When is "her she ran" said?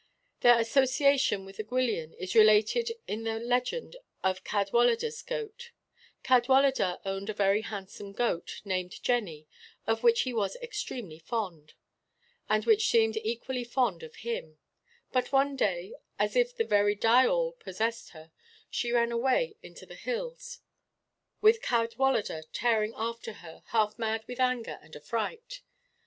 18.09-19.11